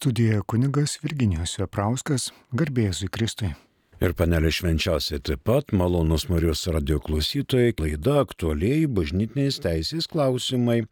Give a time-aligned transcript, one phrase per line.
[0.00, 3.50] Studijoje kunigas Virginijos Veprauskas, garbėjusui Kristui.
[4.00, 10.86] Ir panelė švenčiausiai taip pat, malonus Marijos radio klausytojai, laida aktualiai bažnytinės teisės klausimai.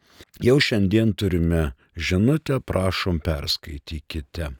[0.44, 1.62] Jau šiandien turime
[1.96, 4.50] žinutę, prašom perskaitykite.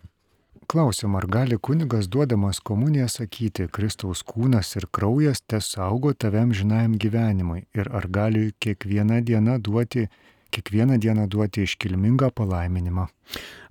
[0.64, 6.96] Klausim, ar gali kunigas duodamas komuniją sakyti, Kristaus kūnas ir kraujas te saugo taviam žinajam
[6.96, 10.08] gyvenimui ir ar gali kiekvieną dieną duoti,
[10.56, 13.10] kiekvieną dieną duoti iškilmingą palaiminimą.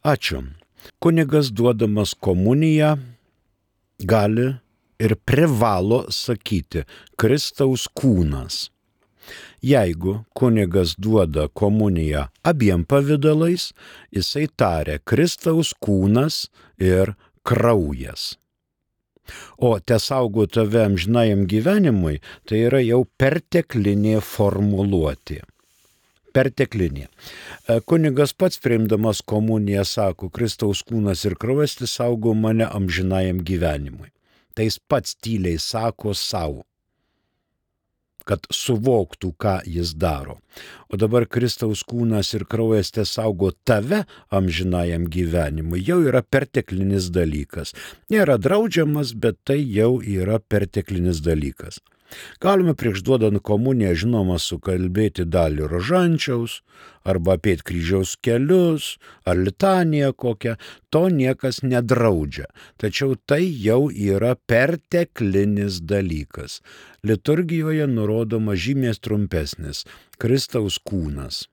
[0.06, 0.46] Ačiū.
[1.00, 2.96] Kunigas duodamas komuniją
[4.00, 4.48] gali
[5.00, 6.86] ir privalo sakyti
[7.18, 8.68] Kristaus kūnas
[9.62, 13.72] Jeigu kunigas duoda komuniją abiem pavydalais,
[14.14, 18.38] jisai taria Kristaus kūnas ir kraujas.
[19.58, 25.42] O te saugo tave amžinajam gyvenimui, tai yra jau perteklinė formuluotė.
[26.36, 27.08] Perteklinė.
[27.08, 34.12] E, kunigas pats priimdamas komuniją sako, Kristaus kūnas ir kraujas tai saugo mane amžinajam gyvenimui.
[34.58, 36.66] Tai jis pats tyliai sako savo
[38.28, 40.38] kad suvoktų, ką jis daro.
[40.92, 47.74] O dabar Kristaus kūnas ir kraujas te saugo tave amžinajam gyvenimui jau yra perteklinis dalykas.
[48.12, 51.80] Nėra draudžiamas, bet tai jau yra perteklinis dalykas.
[52.42, 56.62] Galime prieš duodant komuniją žinoma sukalbėti dalį rožančiaus,
[57.04, 60.56] arba apie kryžiaus kelius, ar litaniją kokią,
[60.90, 62.48] to niekas nedraudžia.
[62.78, 66.62] Tačiau tai jau yra perteklinis dalykas.
[67.04, 69.86] Liturgijoje nurodoma žymės trumpesnis-
[70.22, 71.48] Kristaus kūnas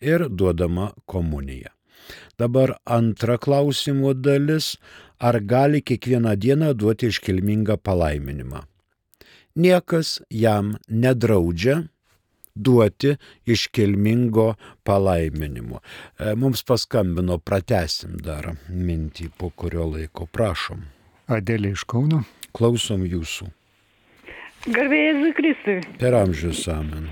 [0.00, 1.72] ir duodama komunija.
[2.38, 4.76] Dabar antra klausimo dalis-
[5.28, 8.75] ar gali kiekvieną dieną duoti iškilmingą palaiminimą?
[9.56, 11.82] Niekas jam nedraudžia
[12.56, 14.54] duoti iškilmingo
[14.84, 15.80] palaiminimo.
[16.18, 20.86] E, mums paskambino, pratesim dar mintį po kurio laiko, prašom.
[21.28, 22.22] Adėlė iš Kauno.
[22.56, 23.50] Klausom jūsų.
[24.72, 25.80] Garbėjai Kristui.
[26.00, 27.10] Per amžius amen.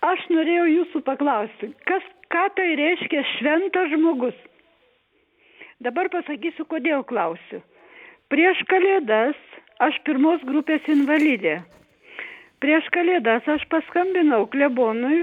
[0.00, 4.38] Aš norėjau jūsų paklausti, kas, ką tai reiškia šventas žmogus?
[5.84, 7.60] Dabar pasakysiu, kodėl klausiu.
[8.32, 9.36] Prieš kalėdas
[9.86, 11.60] aš pirmos grupės invalidė.
[12.60, 15.22] Prieš kalėdas aš paskambinau klebonui,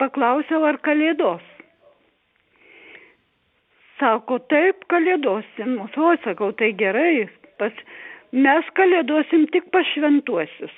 [0.00, 1.44] paklausiau, ar kalėdos.
[4.00, 5.76] Sako, taip, kalėdosim.
[5.84, 7.28] O, sakau, tai gerai,
[7.60, 7.76] pas,
[8.32, 10.72] mes kalėdosim tik pašventuosius.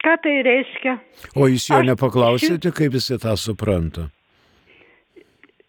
[0.00, 0.96] Ką tai reiškia?
[1.36, 4.08] O jūs jo aš, nepaklausėte, kaip jisai tą supranta?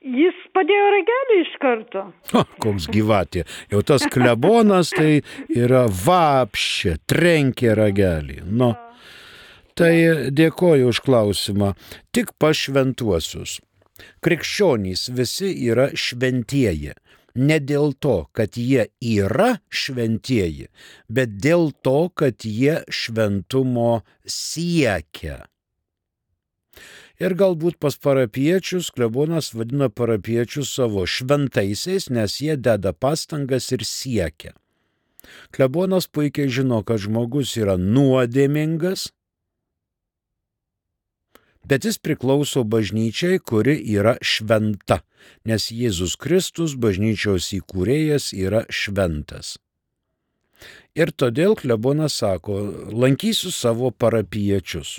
[0.02, 2.02] Jis padėjo ragelį iš karto.
[2.34, 3.44] O, koks gyvatė.
[3.70, 5.22] Jau tas klebonas tai
[5.54, 8.40] yra vapšė, trenkė ragelį.
[8.50, 8.72] Nu,
[9.78, 9.94] tai
[10.34, 11.76] dėkoju už klausimą.
[12.10, 13.60] Tik pašventuosius.
[14.26, 16.98] Krikščionys visi yra šventieji.
[17.38, 20.68] Ne dėl to, kad jie yra šventieji,
[21.08, 25.44] bet dėl to, kad jie šventumo siekia.
[27.22, 34.56] Ir galbūt pas parapiečius klebonas vadina parapiečius savo šventaisiais, nes jie deda pastangas ir siekia.
[35.54, 39.12] Klebonas puikiai žino, kad žmogus yra nuodėmingas,
[41.70, 45.04] bet jis priklauso bažnyčiai, kuri yra šventa,
[45.46, 49.60] nes Jėzus Kristus, bažnyčios įkūrėjas, yra šventas.
[50.98, 52.58] Ir todėl klebonas sako,
[52.90, 54.98] lankysiu savo parapiečius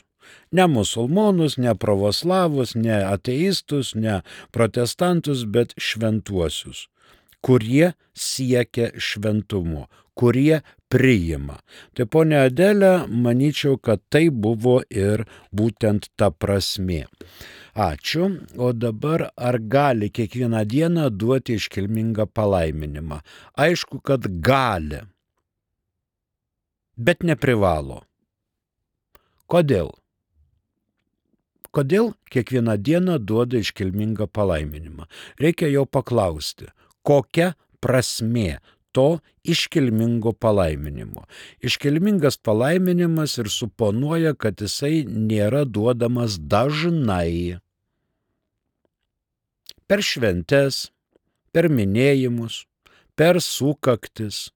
[0.52, 4.20] Ne musulmonus, ne pravoslavus, ne ateistus, ne
[4.54, 6.86] protestantus, bet šventuosius,
[7.40, 10.60] kurie siekia šventumo, kurie
[10.92, 11.56] priima.
[11.96, 15.24] Tai ponia Adelė, manyčiau, kad tai buvo ir
[15.54, 17.06] būtent ta prasme.
[17.72, 18.28] Ačiū.
[18.60, 23.22] O dabar ar gali kiekvieną dieną duoti iškilmingą palaiminimą?
[23.56, 25.00] Aišku, kad gali,
[26.96, 28.02] bet neprivalo.
[29.48, 29.92] Kodėl?
[31.72, 35.08] Kodėl kiekvieną dieną duoda iškilmingą palaiminimą?
[35.40, 36.68] Reikia jo paklausti,
[37.00, 38.60] kokia prasmė
[38.92, 41.24] to iškilmingo palaiminimo.
[41.64, 47.56] Iškilmingas palaiminimas ir suponuoja, kad jisai nėra duodamas dažnai.
[49.88, 50.90] Per šventes,
[51.52, 52.66] per minėjimus,
[53.16, 54.50] per sukaktis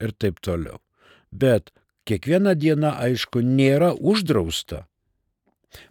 [0.00, 0.80] ir taip toliau.
[1.28, 1.70] Bet
[2.08, 4.86] kiekviena diena, aišku, nėra uždrausta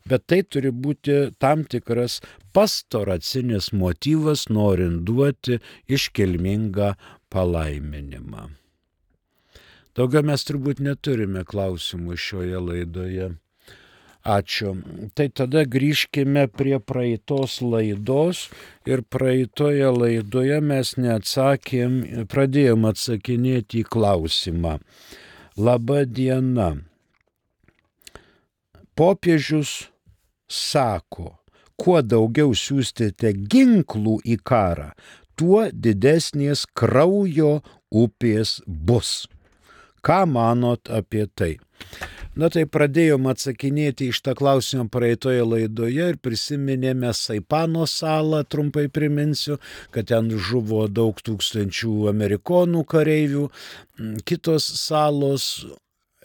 [0.09, 2.19] bet tai turi būti tam tikras
[2.53, 6.93] pastoracinis motyvas, norint duoti iškilmingą
[7.33, 8.49] palaiminimą.
[9.93, 13.33] Daugiau mes turbūt neturime klausimų šioje laidoje.
[14.23, 14.71] Ačiū.
[15.19, 18.45] Tai tada grįžkime prie praeitos laidos
[18.87, 21.99] ir praeitoje laidoje mes neatsakėm,
[22.31, 24.77] pradėjom atsakinėti į klausimą.
[25.59, 26.71] Labą dieną.
[28.93, 29.87] Popiežius
[30.45, 31.31] sako,
[31.81, 34.91] kuo daugiau siūstėte ginklų į karą,
[35.33, 39.23] tuo didesnės kraujo upės bus.
[40.03, 41.55] Ką manot apie tai?
[42.35, 49.59] Na tai pradėjom atsakinėti iš tą klausimą praeitoje laidoje ir prisiminėme Saipano salą, trumpai priminsiu,
[49.93, 53.45] kad ten žuvo daug tūkstančių amerikonų kareivių,
[54.25, 55.47] kitos salos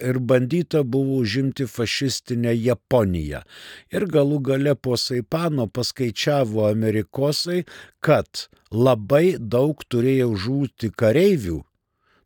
[0.03, 3.45] ir bandyta buvo užimti fašistinę Japoniją.
[3.93, 7.65] Ir galų gale po Saipano paskaičiavo amerikosai,
[8.01, 11.63] kad labai daug turėjo žūti kareivių,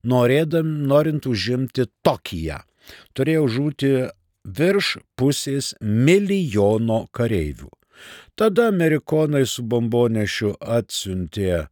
[0.05, 2.63] norėdam, norint užimti Tokiją
[3.17, 3.93] turėjo žūti
[4.59, 7.71] virš pusės milijono kareivių.
[8.35, 11.67] Tada amerikonai su bombonešiu atsiuntė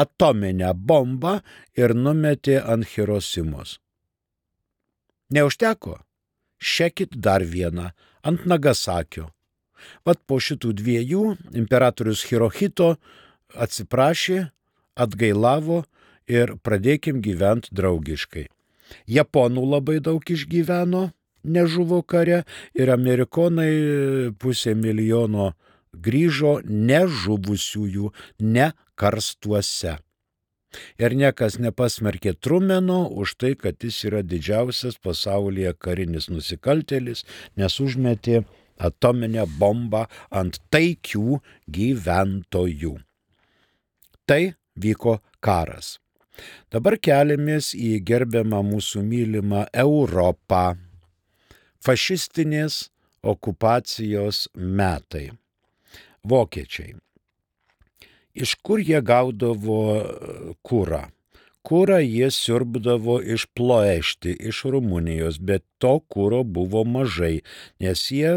[0.00, 1.38] atominę bombą
[1.78, 3.78] ir numetė ant Hirosimos.
[5.30, 5.98] Neužteko?
[6.58, 7.90] Šekit dar vieną
[8.22, 9.30] ant Nagasakio.
[10.04, 11.24] Vat po šitų dviejų
[11.60, 12.94] imperatorius Hirohito
[13.54, 14.48] atsiprašė,
[14.96, 15.82] atgailavo
[16.30, 18.46] ir pradėkim gyventi draugiškai.
[19.08, 21.10] Japonų labai daug išgyveno,
[21.44, 25.52] nežuvo kare ir amerikonai pusė milijono
[25.94, 28.10] grįžo nežuvusiųjų,
[28.40, 29.98] ne karstuose.
[30.98, 37.24] Ir niekas nepasmerkė Trumeno už tai, kad jis yra didžiausias pasaulyje karinis nusikaltelis,
[37.56, 38.44] nes užmetė
[38.78, 41.40] atominę bombą ant taikių
[41.70, 42.96] gyventojų.
[44.26, 44.42] Tai
[44.80, 45.98] vyko karas.
[46.72, 50.74] Dabar keliamės į gerbiamą mūsų mylimą Europą.
[51.84, 52.88] Fašistinės
[53.22, 55.28] okupacijos metai.
[56.24, 56.96] Vokiečiai.
[58.34, 61.04] Iš kur jie gaudavo e, kūrą?
[61.64, 67.38] Kūrą jie siurbdavo iš ploešti, iš Rumunijos, bet to kūro buvo mažai,
[67.80, 68.34] nes jie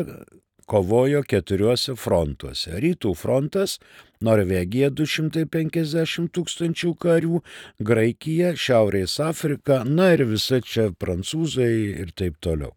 [0.68, 2.78] kovojo keturiuose frontuose.
[2.84, 3.78] Rytų frontas
[4.24, 7.42] Norvegija 250 tūkstančių karių,
[7.90, 11.72] Graikija, Šiaurės Afrika, na ir visa čia prancūzai
[12.04, 12.76] ir taip toliau.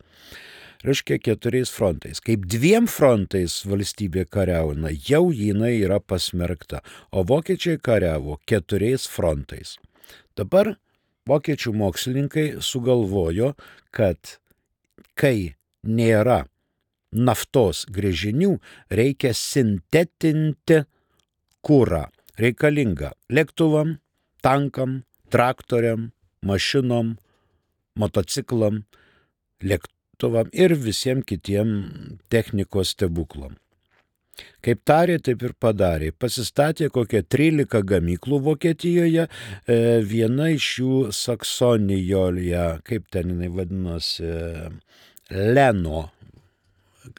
[0.81, 2.23] Reiškia keturiais frontais.
[2.25, 6.81] Kaip dviem frontais valstybė kariauna, jau jinai yra pasmerkta,
[7.13, 9.77] o vokiečiai kariavo keturiais frontais.
[10.39, 10.75] Dabar
[11.29, 13.53] vokiečių mokslininkai sugalvojo,
[13.93, 14.39] kad
[15.21, 15.53] kai
[15.85, 16.47] nėra
[17.13, 18.55] naftos grėžinių,
[18.89, 20.81] reikia sintetinti
[21.67, 22.07] kūrą
[22.41, 23.99] reikalingą lėktuvam,
[24.41, 26.11] tankam, traktoriam,
[26.41, 27.19] mašinom,
[28.01, 28.85] motociklam,
[30.21, 33.57] lėktuvam ir visiems kitiem technikos stebuklam.
[34.63, 36.13] Kaip tarė, taip ir padarė.
[36.13, 39.29] Pasistatė kokią 13 gamyklų Vokietijoje,
[39.67, 44.71] e, viena iš jų Saksonijoje, kaip ten jinai vadinosi,
[45.31, 46.11] Leno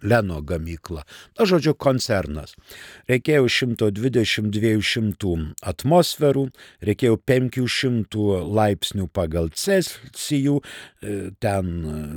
[0.03, 1.03] Leno gamykla.
[1.37, 2.53] Na, žodžiu, koncernas.
[3.09, 5.33] Reikėjo 120-200
[5.73, 6.45] atmosferų,
[6.85, 8.27] reikėjo 500
[8.59, 11.65] laipsnių pagal Celsijų, e, ten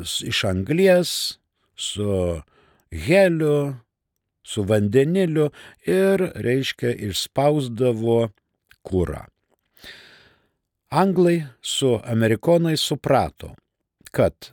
[0.05, 1.39] iš anglies,
[1.77, 2.43] su
[2.93, 3.77] heliu,
[4.45, 5.49] su vandeniliu
[5.89, 8.29] ir, reiškia, išspausdavo
[8.85, 9.25] kūrą.
[10.95, 13.55] Anglai su amerikonai suprato,
[14.15, 14.53] kad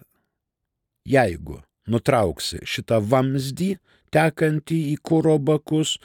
[1.05, 1.59] jeigu
[1.89, 3.75] nutrauksi šitą vamzdį
[4.11, 5.97] tekantį į kūro bakus,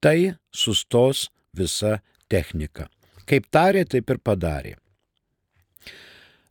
[0.00, 1.98] tai sustos visa
[2.30, 2.88] technika.
[3.28, 4.76] Kaip tarė, taip ir padarė.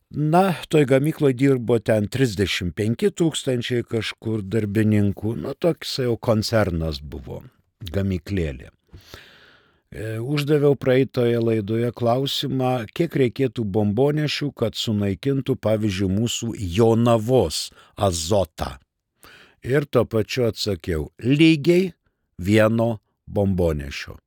[0.08, 7.42] Na, toj gamykloje dirbo ten 35 tūkstančiai kažkur darbininkų, nu toks jau koncernas buvo,
[7.92, 8.70] gamyklėlė.
[9.90, 18.76] E, uždaviau praeitoje laidoje klausimą, kiek reikėtų bombonešių, kad sunaikintų, pavyzdžiui, mūsų Jonavos azotą.
[19.64, 21.94] Ir tuo pačiu atsakiau, lygiai
[22.36, 24.18] vieno bombonešio.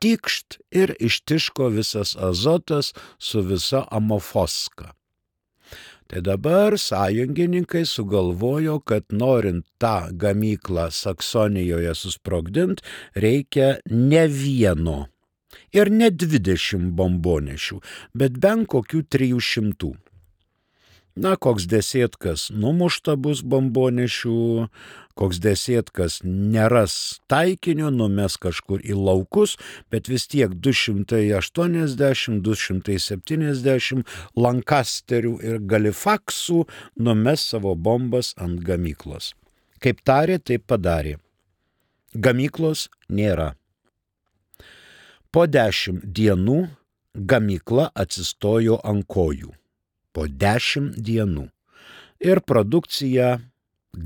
[0.00, 4.94] Tikšt ir ištiško visas azotas su visa amofoska.
[6.06, 12.82] Tai dabar sąjungininkai sugalvojo, kad norint tą gamyklą Saksonijoje susprogdint,
[13.16, 15.06] reikia ne vieno
[15.74, 17.80] ir ne 20 bombonešių,
[18.14, 19.94] bet bent kokių 300.
[21.14, 24.66] Na, koks desėtkas numušta bus bombonešių,
[25.14, 29.54] koks desėtkas neras taikinio, numes kažkur į laukus,
[29.94, 34.02] bet vis tiek 280, 270
[34.34, 36.64] lankasterių ir galifaksų
[36.98, 39.38] numes savo bombas ant gamyklos.
[39.78, 41.20] Kaip tarė, taip padarė.
[42.14, 43.52] Gamyklos nėra.
[45.30, 46.64] Po dešimt dienų
[47.14, 49.54] gamykla atsistojo ant kojų.
[50.14, 51.48] Po dešimt dienų.
[52.24, 53.36] Ir produkciją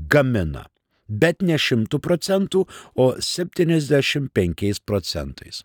[0.09, 0.65] gamina
[1.09, 5.63] bet ne šimtų procentų, o 75 procentais.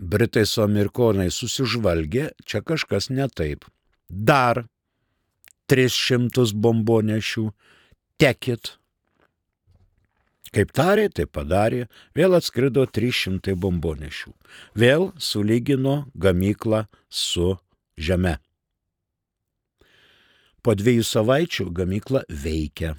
[0.00, 3.66] Britai su amerikonai susižvalgė, čia kažkas ne taip.
[4.08, 4.64] Dar
[5.68, 7.48] 300 bombonešių,
[8.20, 8.76] tekit.
[10.50, 11.84] Kaip tarė, tai padarė,
[12.16, 14.32] vėl atskrido 300 bombonešių.
[14.74, 17.54] Vėl sulygino gamyklą su
[17.94, 18.40] žeme.
[20.60, 22.96] Po dviejų savaičių gamykla veikia.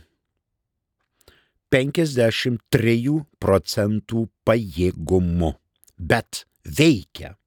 [1.72, 5.53] 53 procentų pajėgumu,
[5.98, 7.38] bet veikia.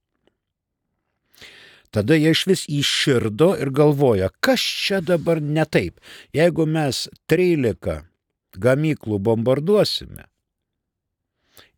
[1.94, 6.00] Tada jie iš vis išširdo ir galvoja, kas čia dabar ne taip.
[6.34, 8.00] Jeigu mes 13
[8.58, 10.26] gamyklų bombarduosime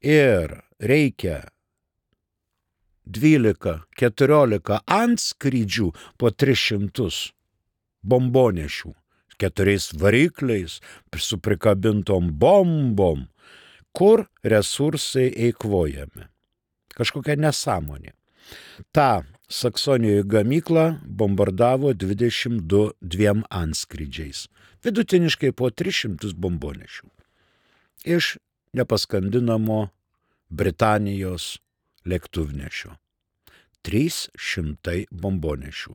[0.00, 1.42] ir reikia
[3.06, 7.10] 12-14 antskrydžių po 300
[8.06, 8.92] bombonešių,
[9.40, 10.80] keturiais varikliais,
[11.16, 13.26] su prikabintom bombom,
[13.92, 16.28] kur resursai eikvojami.
[16.96, 18.12] Kažkokia nesąmonė.
[18.92, 24.46] Ta Saksonijoje gamykla bombardavo 22 dviem antskrydžiais,
[24.82, 27.06] vidutiniškai po 300 bombonešių.
[28.06, 28.36] Iš
[28.74, 29.86] nepaskandinamo
[30.50, 31.58] Britanijos
[32.06, 32.96] lėktuvnešio.
[33.86, 35.94] 300 bombonešių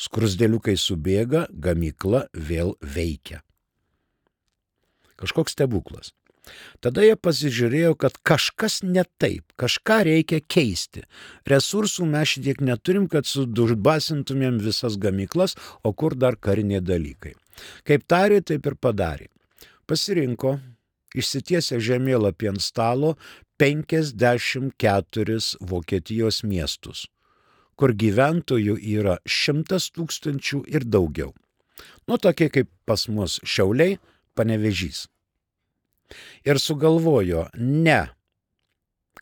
[0.00, 3.42] skrusdėliukai subėga, gamykla vėl veikia.
[5.20, 6.12] Kažkoks stebuklas.
[6.84, 11.04] Tada jie pasižiūrėjo, kad kažkas ne taip, kažką reikia keisti.
[11.48, 17.32] Resursų mes šitiek neturim, kad sudužbasintumėm visas gamyklas, o kur dar kariniai dalykai.
[17.88, 19.30] Kaip tarė, taip ir padarė.
[19.88, 20.58] Pasirinko,
[21.16, 23.16] išsitiesę žemėlapį ant stalo,
[23.62, 27.06] 54 Vokietijos miestus
[27.78, 31.32] kur gyventojų yra šimtas tūkstančių ir daugiau.
[32.08, 33.98] Nu, tokie kaip pas mus šiauliai,
[34.34, 35.06] panevežys.
[36.44, 38.10] Ir sugalvojo ne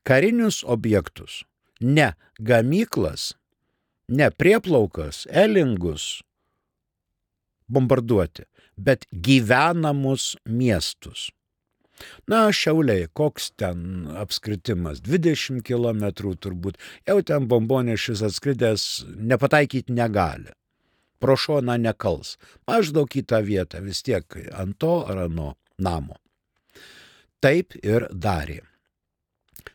[0.02, 1.42] karinius objektus,
[1.80, 3.32] ne gamyklas,
[4.09, 6.21] ne prieplaukas, elingus
[7.73, 8.44] bombarduoti,
[8.76, 11.30] bet gyvenamus miestus.
[12.30, 20.52] Na, šiauliai, koks ten apskritimas, 20 km turbūt, jau ten bombonešis atskridęs nepataikyti negali.
[21.23, 24.26] Pro šoną nekals, maždaug į tą vietą, vis tiek
[24.59, 26.18] ant to ar ano namo.
[27.42, 28.61] Taip ir darė.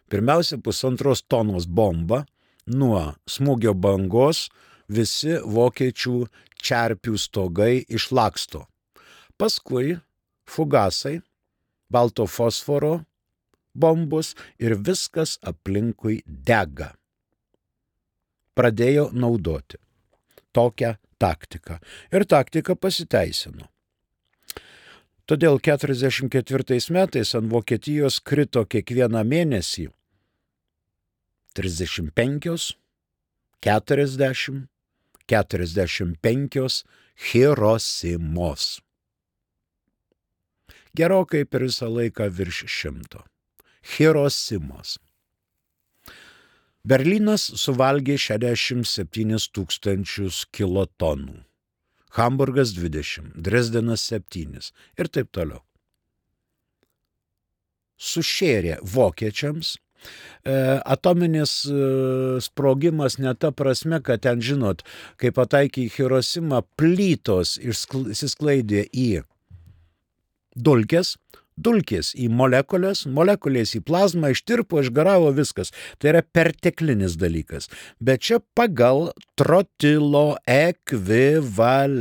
[0.08, 2.24] Pirmiausia, pusantros tonos bomba
[2.68, 4.48] nuo smūgio bangos
[4.88, 6.18] visi vokiečių
[6.64, 8.66] čerpių stogai išlaksto.
[9.38, 9.98] Paskui
[10.48, 11.20] fugasai
[11.90, 13.02] balto fosforo
[13.78, 16.94] bombos ir viskas aplinkui dega.
[18.58, 19.78] Pradėjo naudoti
[20.56, 21.78] tokią taktiką.
[22.12, 23.70] Ir taktika pasiteisino.
[25.28, 29.90] Todėl 44 metais ant Vokietijos krito kiekvieną mėnesį
[31.58, 32.78] 35,
[33.66, 34.66] 40,
[35.28, 36.84] 45
[37.28, 38.87] Hirosimos
[40.98, 43.24] gerokai per visą laiką virš šimto.
[43.96, 44.98] Hirosimos.
[46.88, 51.42] Berlynas suvalgė 67 tūkstančius kilotonų,
[52.16, 54.70] Hamburgas 20, Dresdenas 7
[55.02, 55.60] ir taip toliau.
[57.98, 60.56] Sušėrė vokiečiams e,
[60.96, 61.76] atominis e,
[62.46, 64.86] sprogimas ne ta prasme, kad ten, žinot,
[65.20, 69.10] kai pataikė į Hirosimą, plytos išsisklaidė į
[70.58, 71.18] dulkės,
[71.58, 75.72] dulkės į molekulės, molekulės į plazmą, ištirpo, išgaravo viskas.
[75.98, 77.70] Tai yra perteklinis dalykas.
[78.00, 82.00] Bet čia pagal trotilo ekvivalentą.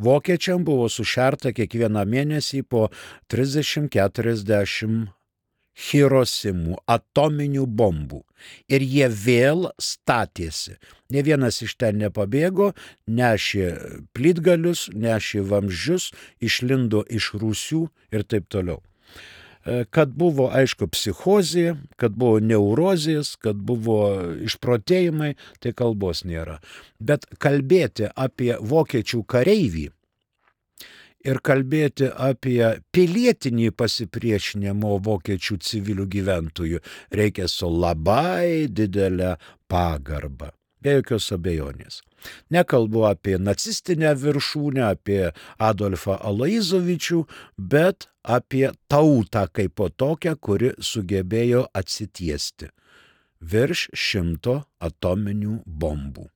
[0.00, 2.88] Vokiečiam buvo sušerta kiekvieną mėnesį po
[3.28, 5.19] 30-40
[5.78, 8.22] Hirosimų atominių bombų.
[8.72, 10.76] Ir jie vėl statėsi.
[11.12, 12.72] Ne vienas iš ten nepabėgo,
[13.06, 13.70] nešė
[14.16, 16.10] plytgalius, nešė vamzdžius,
[16.40, 18.80] išlindo iš rūsių ir taip toliau.
[19.64, 24.00] E, kad buvo, aišku, psichozė, kad buvo neurozės, kad buvo
[24.48, 26.60] išprotėjimai, tai kalbos nėra.
[26.98, 29.90] Bet kalbėti apie vokiečių kareivį
[31.26, 32.62] ir kalbėti apie
[32.94, 36.80] pilietinį pasipriešinimo vokiečių civilių gyventojų
[37.20, 39.36] reikia su labai didelė
[39.70, 42.00] pagarba, be jokios abejonės.
[42.52, 47.22] Nekalbu apie nacistinę viršūnę, apie Adolfą Alaizovičių,
[47.56, 52.68] bet apie tautą kaip po tokią, kuri sugebėjo atsitiesti
[53.40, 56.26] virš šimto atominių bombų.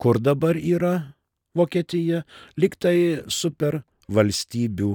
[0.00, 1.14] Kur dabar yra
[1.56, 2.22] Vokietija?
[2.56, 3.82] Liktai super
[4.12, 4.92] valstybių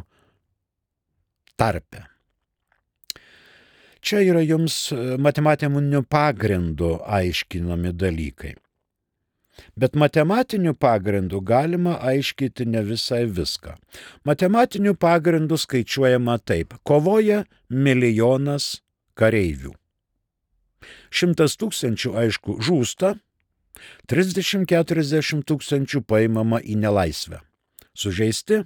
[1.58, 2.06] tarpe.
[4.02, 8.54] Čia yra jums matematiniu pagrindu aiškinami dalykai.
[9.76, 13.74] Bet matematiniu pagrindu galima aiškinti ne visai viską.
[14.24, 16.78] Matematiniu pagrindu skaičiuojama taip.
[16.84, 18.78] Kovoja milijonas
[19.18, 19.74] kareivių.
[21.10, 23.16] Šimtas tūkstančių, aišku, žūsta,
[24.10, 27.42] 30-40 tūkstančių paimama į nelaisvę.
[27.98, 28.64] Sužeisti,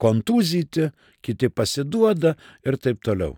[0.00, 0.90] kontuzyti,
[1.22, 2.34] kiti pasiduoda
[2.66, 3.36] ir taip toliau.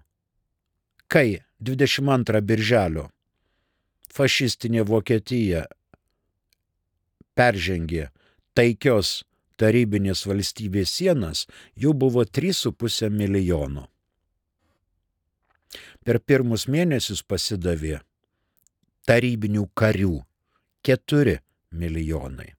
[1.09, 3.09] Kai 22 birželio
[4.13, 5.67] fašistinė Vokietija
[7.37, 8.09] peržengė
[8.57, 9.23] taikios
[9.61, 11.47] tarybinės valstybės sienas,
[11.79, 13.87] jų buvo 3,5 milijono.
[16.03, 18.01] Per pirmus mėnesius pasidavė
[19.07, 20.19] tarybinių karių
[20.87, 21.39] 4
[21.73, 22.53] milijonai.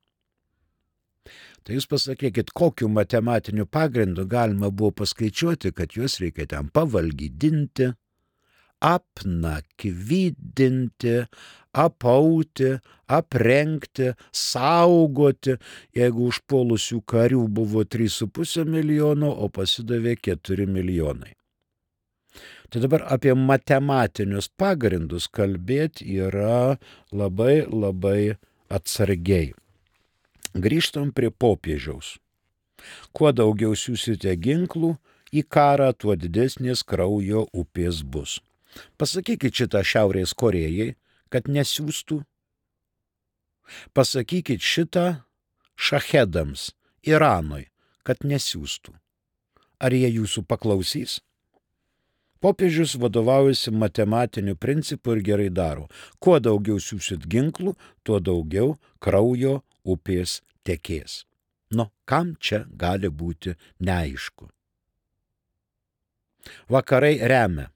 [1.63, 7.93] Tai jūs pasakykit, kokiu matematiniu pagrindu galima buvo paskaičiuoti, kad juos reikia ten pavalgydinti,
[8.83, 11.23] apnakvydinti,
[11.73, 15.55] apauti, aprengti, saugoti,
[15.95, 21.31] jeigu užpuolusių karių buvo 3,5 milijono, o pasidavė 4 milijonai.
[22.69, 26.79] Tai dabar apie matematinius pagrindus kalbėti yra
[27.13, 28.35] labai labai
[28.73, 29.53] atsargiai.
[30.53, 32.17] Grįžtam prie popiežiaus.
[33.13, 34.95] Kuo daugiau siūsite ginklų
[35.33, 38.39] į karą, tuo didesnės kraujo upės bus.
[38.97, 40.93] Pasakykit šitą Šiaurės Korejai,
[41.29, 42.21] kad nesiūstų.
[43.93, 45.05] Pasakykit šitą
[45.77, 46.71] šahedams
[47.05, 47.67] Iranui,
[48.05, 48.93] kad nesiūstų.
[49.83, 51.21] Ar jie jūsų paklausys?
[52.43, 55.87] Popiežius vadovaujasi matematiniu principu ir gerai daro.
[56.19, 61.23] Kuo daugiau siūsit ginklų, tuo daugiau kraujo upės tekės.
[61.71, 64.49] Nu, kam čia gali būti neaišku?
[66.67, 67.69] Vakarai remia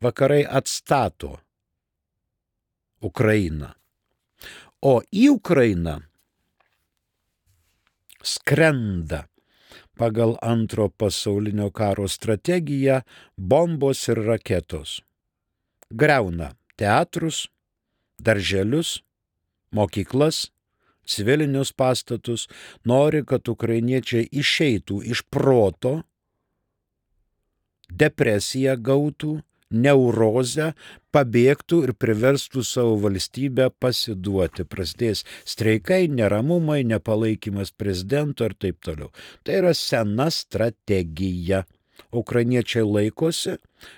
[0.00, 1.36] Vakarai atstato
[3.00, 3.72] Ukrainą.
[4.80, 5.96] O į Ukrainą
[8.22, 9.24] skrenda
[9.96, 13.00] pagal antro pasaulinio karo strategiją
[13.36, 15.00] bombos ir raketos.
[15.90, 17.48] Greuna teatrus,
[18.18, 19.02] darželius,
[19.70, 20.50] mokyklas,
[21.06, 22.48] civilinius pastatus,
[22.84, 26.00] nori, kad ukrainiečiai išeitų iš proto,
[27.90, 29.38] depresiją gautų
[29.70, 30.72] neurozę,
[31.14, 34.66] pabėgtų ir priverstų savo valstybę pasiduoti.
[34.68, 39.10] Prasidės streikai, neramumai, nepalaikymas prezidento ir taip toliau.
[39.44, 41.64] Tai yra sena strategija.
[42.12, 43.56] Ukrainiečiai laikosi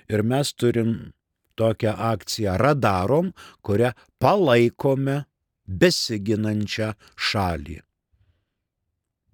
[0.08, 1.12] ir mes turim
[1.58, 3.32] tokią akciją radarom,
[3.66, 3.90] kurią
[4.22, 5.24] palaikome
[5.66, 7.80] besiginančią šalį,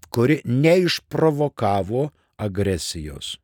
[0.09, 2.09] kuri neišprovokavo
[2.41, 3.37] agresijos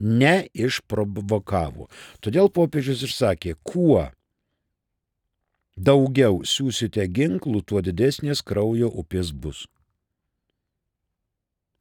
[0.00, 1.88] neišprovokavo.
[2.24, 4.08] Todėl popiežius ir sakė, kuo
[5.76, 9.66] daugiau siūsite ginklų, tuo didesnės kraujo upės bus.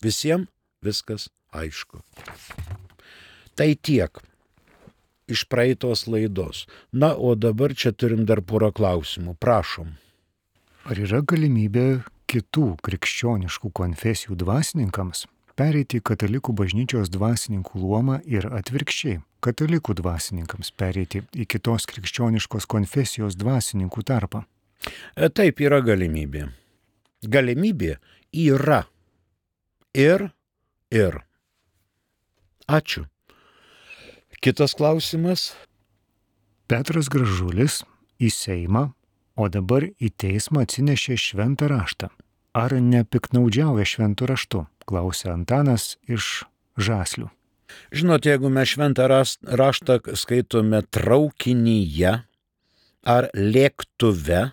[0.03, 0.49] Visiems
[0.85, 2.03] viskas aišku.
[3.57, 4.19] Tai tiek
[5.27, 6.67] iš praeitos laidos.
[6.91, 9.35] Na, o dabar čia turim dar porą klausimų.
[9.41, 9.95] Prašom.
[10.87, 15.25] Ar yra galimybė kitų krikščioniškų konfesijų dvasininkams
[15.57, 23.37] pereiti į katalikų bažnyčios dvasininkų luomą ir atvirkščiai katalikų dvasininkams pereiti į kitos krikščioniškos konfesijos
[23.39, 24.43] dvasininkų tarpą?
[25.15, 26.47] E, taip yra galimybė.
[27.25, 27.97] Galimybė
[28.33, 28.83] yra.
[29.97, 30.29] Ir,
[30.93, 31.21] ir.
[32.67, 33.07] Ačiū.
[34.43, 35.53] Kitas klausimas.
[36.67, 37.81] Petras Gražulis
[38.19, 38.89] į Seimą,
[39.39, 42.09] o dabar į teismą atsinešė šventą raštą.
[42.57, 44.65] Ar nepiknaudžiauja šventų raštu?
[44.87, 46.45] Klausė Antanas iš
[46.77, 47.29] Žaslių.
[47.91, 52.13] Žinote, jeigu mes šventą raštą skaitome traukinyje
[53.07, 54.45] ar lėktuve,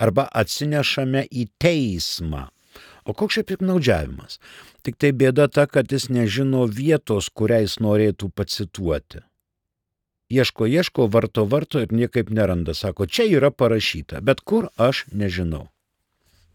[0.00, 2.48] arba atsinešame į teismą,
[3.04, 4.38] O koks čia piknaudžiavimas?
[4.84, 9.24] Tik tai bėda ta, kad jis nežino vietos, kurią jis norėtų pacituoti.
[10.30, 12.74] Ieško, ieško, varto, varto ir niekaip neranda.
[12.76, 15.66] Sako, čia yra parašyta, bet kur aš nežinau.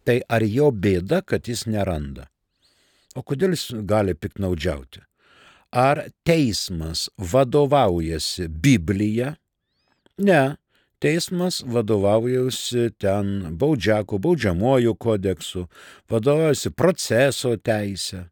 [0.07, 2.29] Tai ar jo bėda, kad jis neranda?
[3.15, 5.01] O kodėl jis gali piknaudžiauti?
[5.75, 9.35] Ar teismas vadovaujasi Biblija?
[10.17, 10.55] Ne,
[10.99, 15.65] Teismas vadovaujasi ten baudžiako, baudžiamuoju kodeksu,
[16.09, 18.23] vadovaujasi proceso teisė,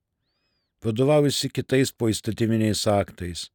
[0.81, 3.49] vadovaujasi kitais poįstatyminiais aktais,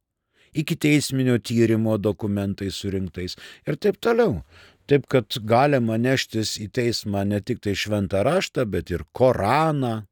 [0.53, 3.35] iki teisminio tyrimo dokumentais surinktais
[3.67, 4.43] ir taip toliau.
[4.89, 10.08] Taip, kad galima neštis į teismą ne tik tai šventą raštą, bet ir Koraną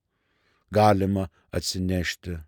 [0.71, 2.39] galima atsinešti.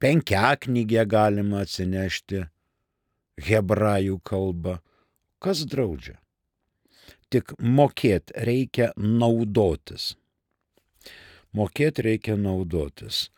[0.00, 2.46] Penkiaknygę galima atsinešti
[3.40, 4.78] hebrajų kalbą
[5.40, 6.18] Kas draudžia?
[7.32, 10.10] Tik mokėt reikia naudotis.
[11.56, 13.30] Mokėt reikia naudotis.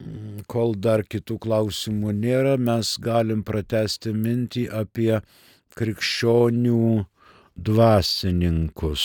[0.00, 5.20] Mm, kol dar kitų klausimų nėra, mes galim pratesti mintį apie
[5.76, 6.80] krikščionių
[7.68, 9.04] dvasininkus.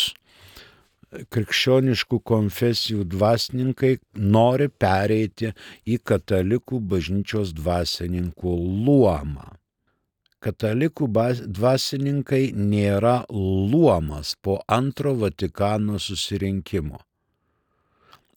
[1.09, 5.53] Krikščioniškų konfesijų dvasininkai nori pereiti
[5.89, 8.53] į katalikų bažnyčios dvasininkų
[8.85, 9.55] luomą
[10.43, 11.09] katalikų
[11.57, 17.01] dvasininkai nėra luomas po antro Vatikano susirinkimo.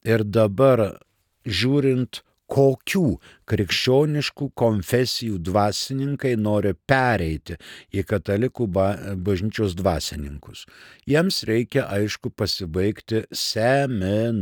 [0.03, 0.99] Ir dabar
[1.47, 7.57] žiūrint, kokių krikščioniškų konfesijų dvasininkai nori pereiti
[7.93, 10.65] į katalikų bažnyčios dvasininkus.
[11.09, 14.33] Jiems reikia, aišku, pasibaigti seminariją.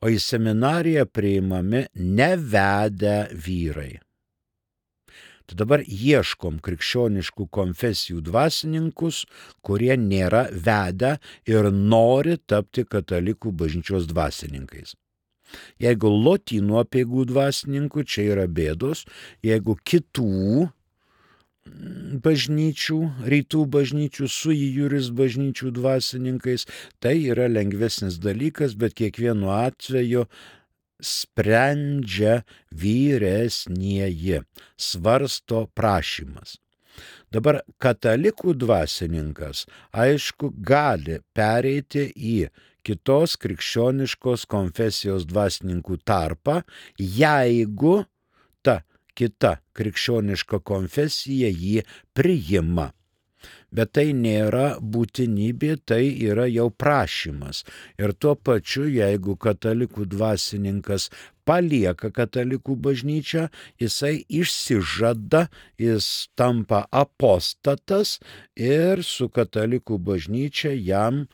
[0.00, 3.98] O į seminariją priimami nevedę vyrai.
[5.48, 9.22] Tai dabar ieškom krikščioniškų konfesijų dvasininkus,
[9.64, 11.14] kurie nėra vedę
[11.48, 14.92] ir nori tapti katalikų bažnyčios dvasininkais.
[15.82, 19.04] Jeigu lotynų apieigų dvasininkų, čia yra bėdos,
[19.46, 20.68] jeigu kitų
[22.24, 22.98] bažnyčių,
[23.32, 26.66] rytų bažnyčių, su įjuris bažnyčių dvasininkais,
[27.02, 30.24] tai yra lengvesnis dalykas, bet kiekvienu atveju
[30.98, 34.42] sprendžia vyresnieji,
[34.76, 36.58] svarsto prašymas.
[37.30, 42.48] Dabar katalikų dvasininkas, aišku, gali pereiti į
[42.88, 46.62] kitos krikščioniškos konfesijos dvasininkų tarpą,
[46.98, 47.98] jeigu
[48.64, 48.80] ta
[49.18, 51.82] kita krikščioniška konfesija jį
[52.16, 52.92] priima
[53.70, 57.64] bet tai nėra būtinybė, tai yra jau prašymas.
[58.00, 61.08] Ir tuo pačiu, jeigu katalikų dvasininkas
[61.48, 63.48] palieka katalikų bažnyčią,
[63.80, 65.48] jisai išsižada,
[65.80, 68.18] jis tampa apostatas
[68.56, 71.26] ir su katalikų bažnyčia jam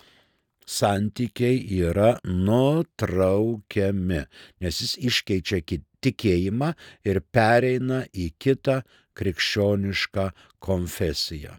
[0.66, 4.22] santykiai yra nutraukiami,
[4.60, 5.60] nes jis iškeičia
[6.04, 6.72] tikėjimą
[7.08, 8.80] ir pereina į kitą
[9.14, 10.30] krikščionišką
[10.64, 11.58] konfesiją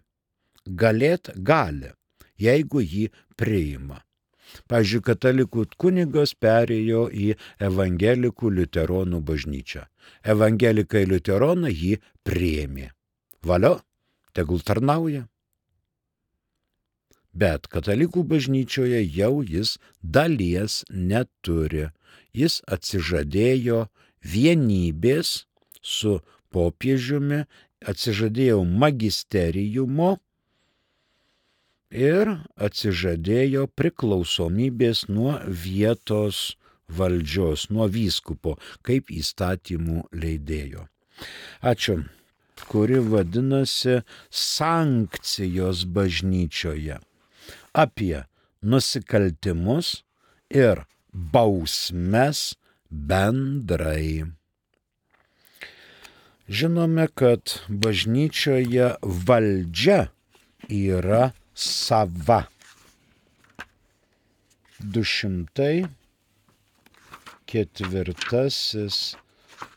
[0.66, 1.92] galėt gali,
[2.38, 4.02] jeigu jį priima.
[4.70, 9.84] Pavyzdžiui, katalikų kunigas perėjo į evangelikų liuteronų bažnyčią.
[10.22, 12.92] Evangelikai liuteronai jį priėmė.
[13.42, 13.80] Valio,
[14.32, 15.26] tegul tarnauja.
[17.36, 21.90] Bet katalikų bažnyčioje jau jis dalies neturi.
[22.32, 23.80] Jis atsižadėjo
[24.24, 25.32] vienybės
[25.84, 26.14] su
[26.52, 27.42] popiežiumi,
[27.84, 30.14] atsižadėjo magisterijumo
[31.92, 32.32] ir
[32.68, 36.56] atsižadėjo priklausomybės nuo vietos
[36.88, 40.86] valdžios, nuo vyskupo, kaip įstatymų leidėjo.
[41.60, 41.98] Ačiū
[42.70, 44.00] kuri vadinasi
[44.32, 46.96] sankcijos bažnyčioje
[47.84, 48.24] apie
[48.62, 50.02] nusikaltimus
[50.50, 52.54] ir bausmes
[52.90, 54.24] bendrai.
[56.48, 60.08] Žinome, kad bažnyčioje valdžia
[60.70, 62.46] yra sava.
[64.80, 65.88] 204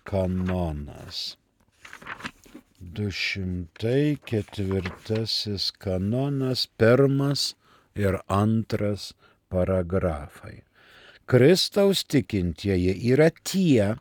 [0.03, 1.37] kanonas.
[2.81, 7.55] 204 kanonas, pirmas
[7.99, 9.11] ir antras
[9.51, 10.61] paragrafai.
[11.29, 13.95] Kristaus tikintieji yra tie,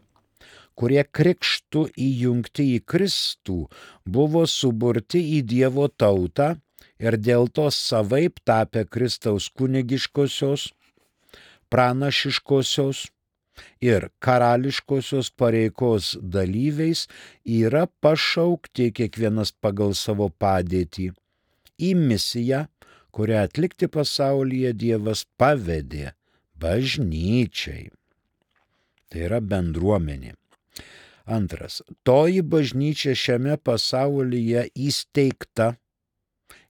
[0.78, 3.58] kurie krikštų įjungti į Kristų
[4.06, 6.54] buvo suburti į Dievo tautą
[7.02, 10.70] ir dėl to savaip tapę Kristaus kunigiškosios,
[11.68, 13.04] pranašiškosios
[13.84, 17.06] ir karališkosios pareikos dalyviais
[17.44, 21.10] yra pašaukti kiekvienas pagal savo padėtį
[21.78, 22.66] į misiją,
[23.14, 26.12] kurią atlikti pasaulyje Dievas pavedė
[26.60, 27.88] bažnyčiai.
[29.08, 30.34] Tai yra bendruomenė.
[31.28, 31.82] Antras.
[32.08, 35.74] Toji bažnyčia šiame pasaulyje įsteigta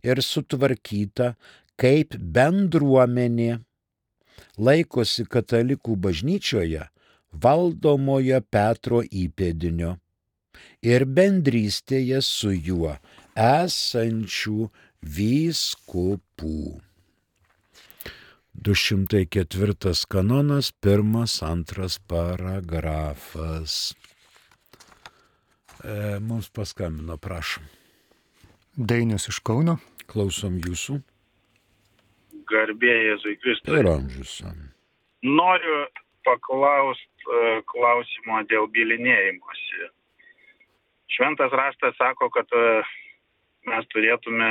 [0.02, 1.32] ir sutvarkyta
[1.78, 3.58] kaip bendruomenė
[4.58, 6.88] laikosi katalikų bažnyčioje
[7.44, 9.94] valdomojo Petro įpėdinio
[10.82, 12.96] ir bendrystėje su juo
[13.38, 14.68] esančių
[15.02, 16.80] vyskupų.
[18.58, 23.94] 204 kanonas, pirmas, antras paragrafas.
[25.84, 27.62] E, mums paskambino, prašom.
[28.74, 29.78] Dainius iš Kauno.
[30.08, 30.98] Klausom jūsų.
[32.48, 33.76] Garbė Jėzui Kristui.
[33.78, 34.38] Ir amžius.
[35.22, 35.78] Noriu
[36.26, 39.90] paklausti uh, klausimo dėl bilinėjimuose.
[41.12, 42.94] Šventas raštas sako, kad uh,
[43.68, 44.50] mes turėtume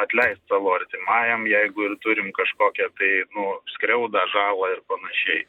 [0.00, 5.42] atleisti savo artimajam, jeigu ir turim kažkokią tai, nu, skriaudą, žalą ir panašiai.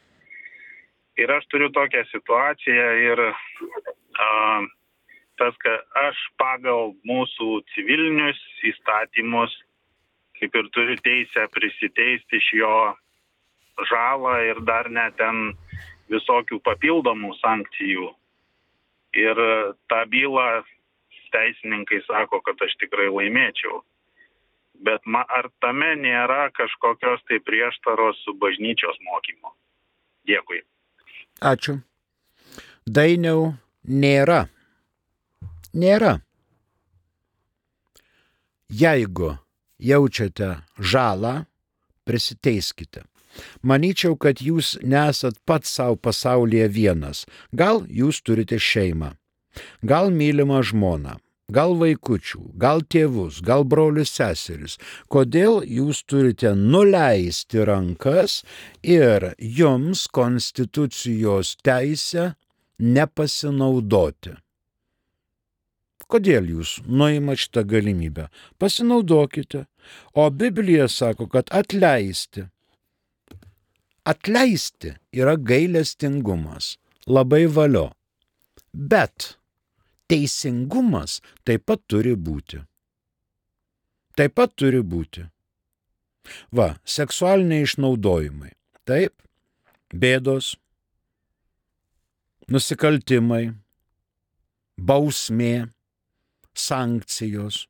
[1.16, 4.66] Ir aš turiu tokią situaciją ir uh,
[5.40, 9.54] tas, kad aš pagal mūsų civilinius įstatymus
[10.40, 12.76] kaip ir turiu teisę prisiteisti iš jo
[13.90, 15.52] žalą ir dar net ten
[16.12, 18.10] visokių papildomų sankcijų.
[19.16, 19.40] Ir
[19.90, 20.48] tą bylą
[21.32, 23.80] teisininkai sako, kad aš tikrai laimėčiau.
[24.84, 29.54] Bet ma, ar tame nėra kažkokios tai prieštaros su bažnyčios mokymu?
[30.28, 30.60] Dėkui.
[31.40, 31.78] Ačiū.
[32.86, 33.54] Dainiau
[33.88, 34.46] nėra.
[35.74, 36.16] Nėra.
[38.70, 39.36] Jeigu
[39.78, 41.46] jaučiate žalą,
[42.06, 43.04] prisiteiskite.
[43.62, 47.26] Manyčiau, kad jūs nesat pats savo pasaulyje vienas.
[47.52, 49.12] Gal jūs turite šeimą,
[49.84, 51.18] gal mylimą žmoną,
[51.52, 54.76] gal vaikučių, gal tėvus, gal brolius seseris.
[55.08, 58.42] Kodėl jūs turite nuleisti rankas
[58.82, 62.34] ir jums konstitucijos teisę
[62.78, 64.34] nepasinaudoti?
[66.06, 68.28] Kodėl jūs nuimat šitą galimybę?
[68.58, 69.66] Pasinaudokite.
[70.14, 72.46] O Biblija sako, kad atleisti.
[74.06, 76.76] Atleisti yra gailestingumas.
[77.06, 77.88] Labai valio.
[78.70, 79.34] Bet
[80.10, 82.60] teisingumas taip pat turi būti.
[84.16, 85.26] Taip pat turi būti.
[86.56, 88.52] Va, seksualiniai išnaudojimai.
[88.86, 89.12] Taip,
[89.92, 90.54] bėdos,
[92.50, 93.54] nusikaltimai,
[94.78, 95.68] bausmė,
[96.56, 97.66] sankcijos.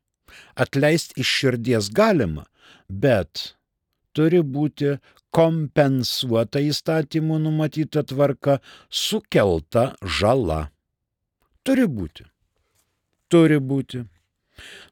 [0.59, 2.45] Atleisti iš širdies galima,
[2.87, 3.53] bet
[4.15, 4.97] turi būti
[5.33, 8.57] kompensuota įstatymų numatyta tvarka
[8.89, 10.67] sukelta žala.
[11.67, 12.23] Turi būti.
[13.27, 14.05] Turi būti.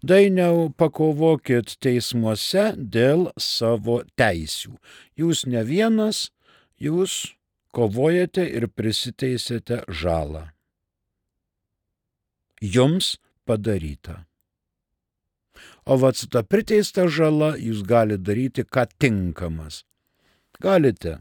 [0.03, 4.75] Dainiau pakovokit teismuose dėl savo teisių.
[5.15, 6.29] Jūs ne vienas,
[6.77, 7.37] jūs
[7.71, 10.49] kovojate ir prisiteisėte žalą.
[12.59, 13.15] Jums
[13.47, 14.25] padaryta.
[15.85, 19.83] O vat su ta priteista žala jūs galite daryti, ką tinkamas.
[20.59, 21.19] Galite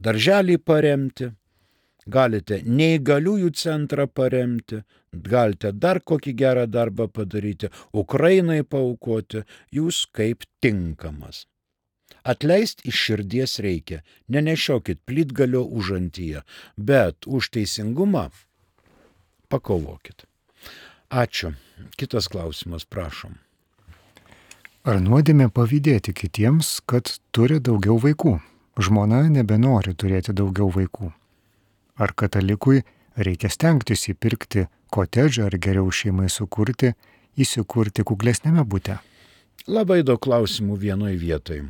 [0.00, 1.30] darželį paremti,
[2.06, 4.82] galite neįgaliųjų centrą paremti,
[5.12, 11.46] galite dar kokį gerą darbą padaryti, Ukrainai paukoti, jūs kaip tinkamas.
[12.24, 16.42] Atleist iš širdies reikia, nenešiokit plytgalio užantyje,
[16.76, 18.28] bet už teisingumą
[19.48, 20.26] pakovokit.
[21.10, 21.54] Ačiū.
[21.96, 23.38] Kitas klausimas, prašom.
[24.84, 28.36] Ar nuodėmė pavydėti kitiems, kad turi daugiau vaikų?
[28.80, 31.10] Žmona nebenori turėti daugiau vaikų.
[32.00, 32.80] Ar katalikui
[33.20, 36.94] reikia stengtis įpirkti kotedžą ar geriau šeimai sukurti,
[37.36, 38.96] įsikurti kuklesnėme būte?
[39.68, 41.66] Labai daug klausimų vienoje vietoje.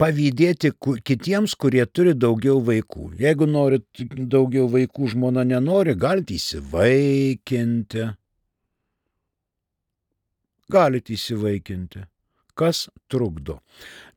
[0.00, 0.72] Pavydėti
[1.08, 3.14] kitiems, kurie turi daugiau vaikų.
[3.20, 3.84] Jeigu norit
[4.32, 8.08] daugiau vaikų, žmona nenori, galite įsivaikinti.
[10.72, 12.04] Galite įsivaikinti.
[12.54, 13.58] Kas trukdo?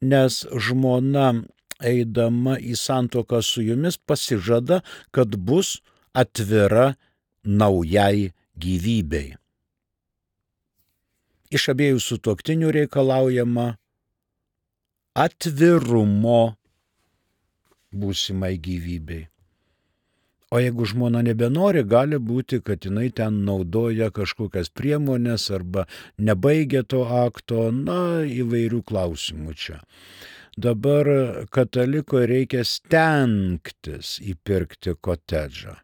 [0.03, 1.31] Nes žmona
[1.83, 5.77] eidama į santoką su jumis pasižada, kad bus
[6.13, 6.95] atvira
[7.43, 9.35] naujai gyvybei.
[11.53, 13.69] Iš abiejų sutoktinių reikalaujama
[15.15, 16.41] atvirumo
[17.95, 19.27] būsimai gyvybei.
[20.51, 25.83] O jeigu žmona nebenori, gali būti, kad jinai ten naudoja kažkokias priemonės arba
[26.17, 29.81] nebaigia to akto, na, įvairių klausimų čia.
[30.57, 31.05] Dabar
[31.53, 35.75] kataliko reikia stengtis įpirkti kotedžą.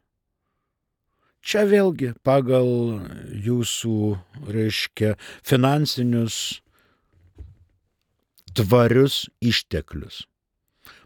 [1.44, 2.70] Čia vėlgi pagal
[3.46, 3.98] jūsų,
[4.50, 5.14] reiškia,
[5.46, 6.38] finansinius
[8.58, 10.24] tvarius išteklius.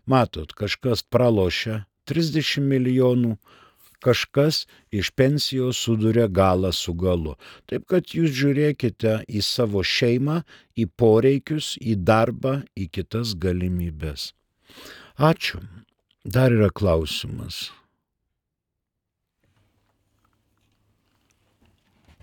[0.07, 3.35] Matot, kažkas pralošia 30 milijonų,
[4.03, 7.35] kažkas iš pensijos suduria galą su galu.
[7.69, 10.41] Taip kad jūs žiūrėkite į savo šeimą,
[10.77, 14.33] į poreikius, į darbą, į kitas galimybės.
[15.17, 15.61] Ačiū.
[16.27, 17.71] Dar yra klausimas.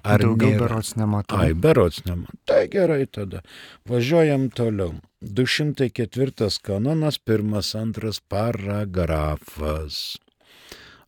[0.05, 0.61] Ar daugiau nėra?
[0.67, 1.39] berots nematau?
[1.41, 2.37] Ai, berots nematau.
[2.45, 3.41] Tai gerai tada.
[3.89, 4.93] Važiuojam toliau.
[5.25, 10.03] 204 kanonas, pirmas, antras paragrafas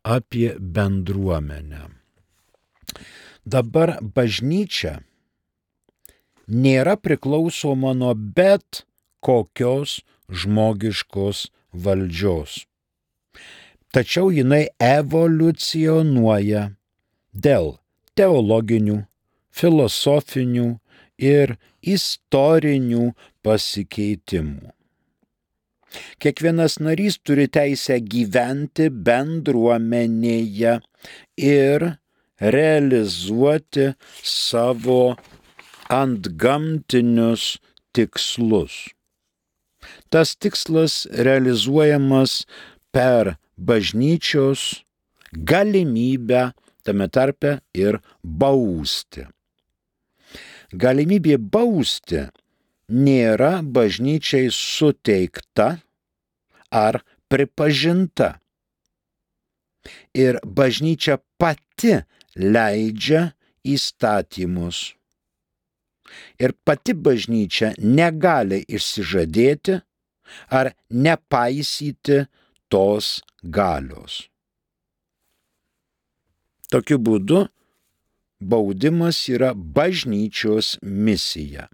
[0.07, 1.83] apie bendruomenę.
[3.47, 5.01] Dabar bažnyčia
[6.47, 8.85] nėra priklausoma nuo bet
[9.27, 9.99] kokios
[10.31, 12.63] žmogiškos valdžios.
[13.91, 16.63] Tačiau jinai evoliucionuoja
[17.33, 17.75] dėl
[18.19, 19.01] teologinių,
[19.51, 20.69] filosofinių
[21.19, 23.11] ir istorinių
[23.43, 24.76] pasikeitimų.
[26.23, 30.79] Kiekvienas narys turi teisę gyventi bendruomenėje
[31.41, 31.87] ir
[32.41, 35.17] realizuoti savo
[35.93, 37.57] antgamtinius
[37.97, 38.89] tikslus.
[40.11, 42.45] Tas tikslas realizuojamas
[42.93, 44.83] per bažnyčios
[45.33, 46.51] galimybę
[46.85, 49.27] tame tarpe ir bausti.
[50.75, 52.27] Galimybė bausti
[52.91, 55.77] nėra bažnyčiai suteikta
[56.71, 58.39] ar pripažinta.
[60.15, 61.95] Ir bažnyčia pati
[62.35, 63.33] leidžia
[63.67, 64.95] įstatymus.
[66.39, 69.81] Ir pati bažnyčia negali išsižadėti
[70.51, 72.25] ar nepaisyti
[72.71, 74.27] tos galios.
[76.71, 77.47] Tokiu būdu
[78.41, 81.69] baudimas yra bažnyčios misija.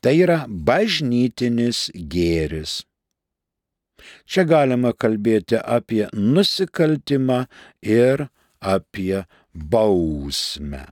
[0.00, 2.80] Tai yra bažnytinis gėris.
[4.26, 7.44] Čia galima kalbėti apie nusikaltimą
[7.82, 8.28] ir
[8.60, 10.86] apie bausmę.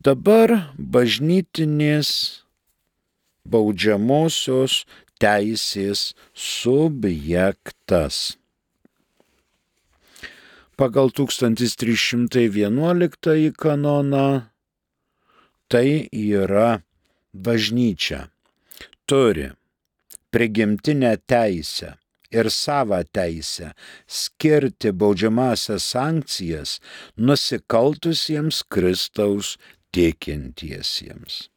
[0.00, 2.42] Dabar bažnytinės
[3.44, 4.84] baudžiamosios
[5.20, 8.40] teisės subjektas
[10.80, 14.48] pagal 1311 kanoną
[15.68, 16.80] tai yra
[17.36, 18.32] bažnyčia.
[19.04, 19.52] Turi
[20.30, 21.94] prigimtinę teisę
[22.30, 23.72] ir savo teisę
[24.06, 26.80] skirti baudžiamasias sankcijas
[27.16, 29.58] nusikaltusiems Kristaus
[29.90, 31.48] tikintiesiems.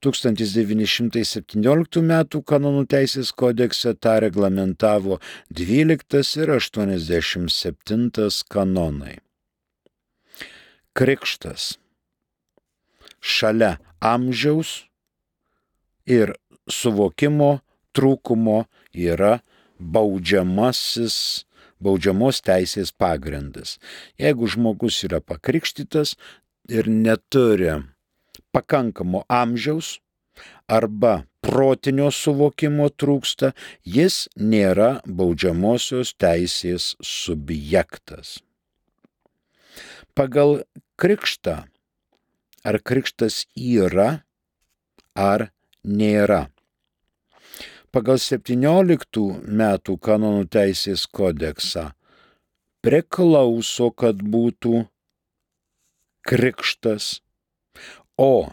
[0.00, 2.12] 1917 m.
[2.48, 5.20] kanonų teisės kodekse tą reglamentavo
[5.52, 8.08] 12 ir 87
[8.48, 9.20] kanonai.
[10.96, 11.76] Krikštas
[13.20, 14.88] šalia amžiaus
[16.06, 16.34] ir
[16.70, 17.60] suvokimo
[17.96, 19.40] trūkumo yra
[19.80, 21.46] baudžiamasis,
[21.80, 23.78] baudžiamos teisės pagrindas.
[24.20, 26.14] Jeigu žmogus yra pakrikštytas
[26.68, 27.80] ir neturi
[28.52, 29.98] pakankamo amžiaus
[30.68, 33.52] arba protinio suvokimo trūksta,
[33.84, 38.38] jis nėra baudžiamosios teisės subjektas.
[40.14, 40.62] Pagal
[41.00, 41.56] krikštą,
[42.64, 44.22] ar krikštas yra,
[45.16, 45.48] ar
[45.84, 46.48] nėra.
[47.90, 51.90] Pagal 17 metų kanonų teisės kodeksą
[52.84, 54.84] priklauso, kad būtų
[56.28, 57.16] krikštas
[58.20, 58.52] o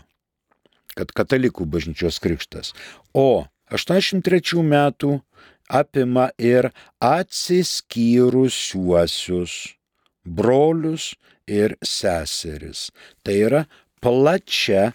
[0.97, 2.71] kad katalikų bažnyčios krikštas,
[3.13, 5.21] o 83 metų
[5.67, 6.71] apima ir
[7.03, 9.75] atsiskyrusiuosius
[10.23, 12.91] brolius ir seseris.
[13.21, 13.67] Tai yra
[14.01, 14.93] plačia,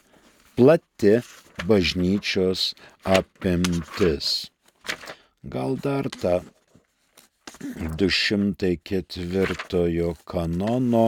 [0.56, 1.20] plati
[1.68, 2.60] bažnyčios
[3.04, 4.50] apimtis.
[5.42, 6.34] Gal dar tą
[7.98, 11.06] 204 kanono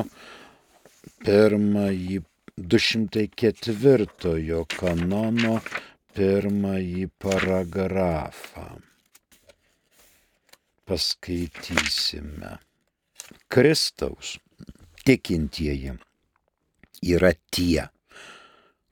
[1.24, 2.18] pirmąjį
[2.58, 5.60] 204 kanono
[6.14, 8.80] pirmąjį paragrafą.
[10.86, 12.58] Paskaitysime.
[13.48, 14.38] Kristaus
[15.04, 15.96] tikintieji
[17.14, 17.88] yra tie,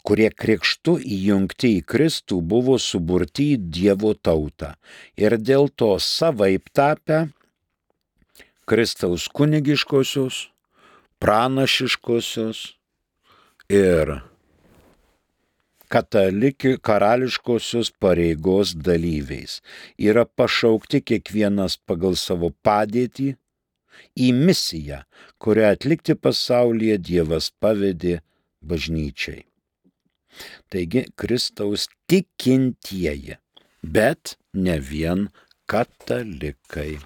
[0.07, 4.75] kurie krikštu įjungti į Kristų buvo suburti į Dievo tautą
[5.17, 7.29] ir dėl to savaip tapę
[8.67, 10.37] Kristaus kunigiškosios,
[11.23, 12.61] pranašiškosios
[13.71, 14.15] ir
[15.93, 19.61] katalikių karališkosios pareigos dalyviais.
[19.99, 23.35] Yra pašaukti kiekvienas pagal savo padėtį
[24.17, 25.03] į misiją,
[25.43, 28.21] kurią atlikti pasaulyje Dievas pavedė
[28.63, 29.43] bažnyčiai.
[30.73, 33.39] Taigi Kristaus tikintieji
[33.83, 35.29] bet ne vien
[35.67, 36.99] katalikai.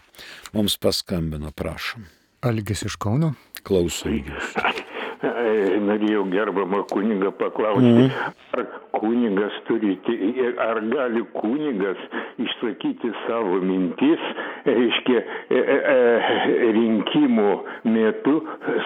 [0.54, 2.06] Mums paskambino, prašom.
[2.46, 3.34] Algis iš Kauno.
[3.66, 4.56] Klausau jūs.
[5.86, 8.34] Norėjau gerbamą kunigą paklausti, mm.
[8.54, 8.66] ar
[8.98, 9.94] kunigas turi,
[10.60, 12.00] ar gali kunigas
[12.42, 14.22] išsakyti savo mintis,
[14.66, 17.52] reiškia, e, e, e, rinkimų
[17.94, 18.36] metu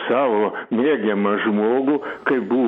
[0.07, 2.59] savo mėgiamą žmogų, kai buvo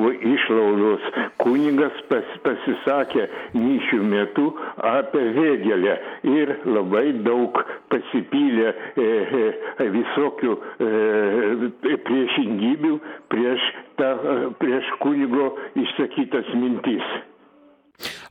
[0.43, 1.01] išlaudos
[1.41, 4.45] kunigas pas, pasisakė myšių metu
[4.77, 5.95] apie vėgelę
[6.27, 7.57] ir labai daug
[7.91, 12.95] pasipylė e, e, visokių e, priešingybių
[13.31, 13.67] prieš,
[13.99, 14.13] tą,
[14.59, 17.05] prieš kunigo išsakytas mintis.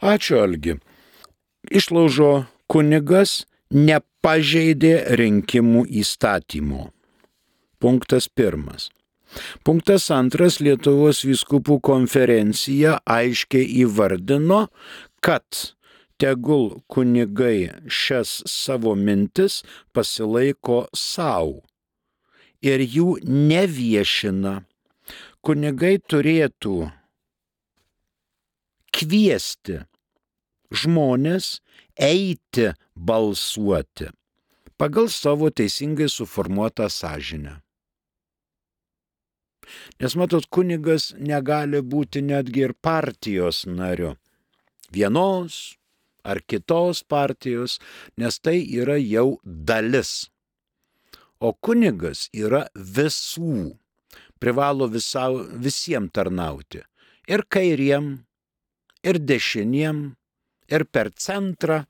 [0.03, 0.77] Ačiū, Algi.
[1.71, 6.91] Išlaužo kunigas nepažeidė rinkimų įstatymo.
[7.83, 8.91] Punktas pirmas.
[9.65, 14.67] Punktas antras Lietuvos viskupų konferencija aiškiai įvardino,
[15.25, 15.45] kad
[16.21, 19.63] tegul kunigai šias savo mintis
[19.95, 21.63] pasilaiko savo
[22.63, 24.61] ir jų neviešina.
[25.43, 26.77] Kunigai turėtų
[28.95, 29.81] kviesti
[30.71, 31.57] žmonės
[31.99, 34.13] eiti balsuoti
[34.79, 37.62] pagal savo teisingai suformuotą sąžinę.
[40.01, 44.17] Nes matot, kunigas negali būti netgi ir partijos nariu.
[44.93, 45.77] Vienos
[46.25, 47.79] ar kitos partijos,
[48.17, 50.31] nes tai yra jau dalis.
[51.43, 53.73] O kunigas yra visų,
[54.39, 55.27] privalo visa,
[55.59, 56.83] visiems tarnauti.
[57.27, 58.13] Ir kairiem,
[59.03, 60.05] ir dešiniem,
[60.71, 61.83] ir per centrą,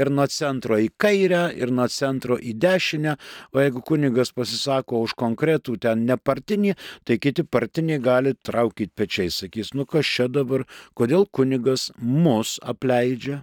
[0.00, 3.16] ir nuo centro į kairę, ir nuo centro į dešinę,
[3.52, 6.74] o jeigu kunigas pasisako už konkretų ten nepartinį,
[7.04, 10.66] tai kiti partiniai gali traukyti pečiai, sakys, nu kas čia dabar,
[10.98, 13.42] kodėl kunigas mus apleidžia,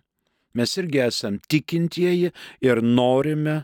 [0.57, 2.33] mes irgi esam tikintieji
[2.65, 3.63] ir norime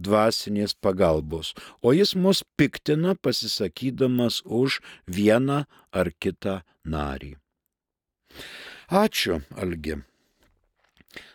[0.00, 1.52] dvasinės pagalbos,
[1.84, 7.34] o jis mus piktina pasisakydamas už vieną ar kitą narį.
[8.90, 10.00] Ačiū, Algi.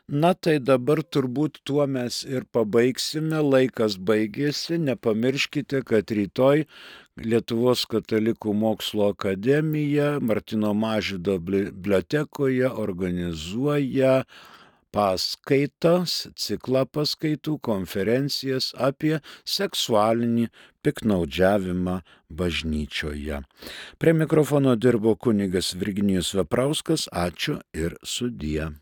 [0.05, 6.67] Na tai dabar turbūt tuo mes ir pabaigsime, laikas baigėsi, nepamirškite, kad rytoj
[7.17, 14.27] Lietuvos katalikų mokslo akademija Martino Mažydo bibliotekoje organizuoja
[14.93, 20.51] paskaitas, ciklą paskaitų, konferencijas apie seksualinį
[20.85, 21.99] piknaudžiavimą
[22.29, 23.41] bažnyčioje.
[23.97, 28.75] Prie mikrofono dirbo kunigas Virginijus Veprauskas, ačiū ir sudie.